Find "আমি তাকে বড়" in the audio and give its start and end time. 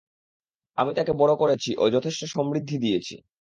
0.77-1.33